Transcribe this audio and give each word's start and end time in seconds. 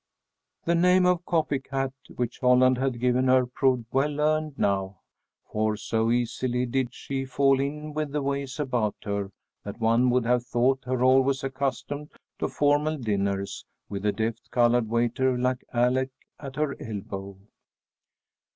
The 0.65 0.73
name 0.73 1.05
of 1.05 1.23
copy 1.27 1.59
cat 1.59 1.93
which 2.15 2.39
Holland 2.39 2.79
had 2.79 2.99
given 2.99 3.27
her 3.27 3.45
proved 3.45 3.85
well 3.91 4.19
earned 4.19 4.57
now, 4.57 5.01
for 5.51 5.77
so 5.77 6.09
easily 6.09 6.65
did 6.65 6.91
she 6.91 7.23
fall 7.23 7.59
in 7.59 7.93
with 7.93 8.11
the 8.11 8.23
ways 8.23 8.59
about 8.59 8.95
her, 9.03 9.31
that 9.63 9.79
one 9.79 10.09
would 10.09 10.25
have 10.25 10.43
thought 10.43 10.85
her 10.85 11.03
always 11.03 11.43
accustomed 11.43 12.09
to 12.39 12.47
formal 12.47 12.97
dinners, 12.97 13.63
with 13.89 14.03
a 14.03 14.11
deft 14.11 14.49
colored 14.49 14.89
waiter 14.89 15.37
like 15.37 15.63
Alec 15.71 16.09
at 16.39 16.55
her 16.55 16.75
elbow. 16.81 17.37